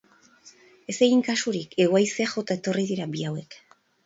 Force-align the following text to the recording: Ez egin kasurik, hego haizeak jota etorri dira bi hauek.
Ez 0.93 0.95
egin 1.07 1.21
kasurik, 1.27 1.77
hego 1.85 2.01
haizeak 2.01 2.33
jota 2.39 2.59
etorri 2.63 2.87
dira 2.95 3.09
bi 3.15 3.29
hauek. 3.31 3.61